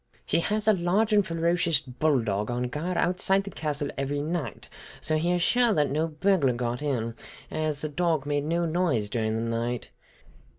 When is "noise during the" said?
8.65-9.43